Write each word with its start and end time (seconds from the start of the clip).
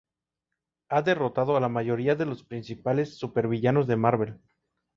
Ha 0.89 1.03
derrotado 1.03 1.55
a 1.55 1.59
la 1.59 1.69
mayoría 1.69 2.15
de 2.15 2.25
los 2.25 2.43
principales 2.43 3.19
super 3.19 3.47
villanos 3.47 3.85
de 3.85 3.97
Marvel. 3.97 4.39